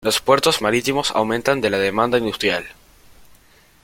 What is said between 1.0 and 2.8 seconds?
aumentan de la demanda industrial.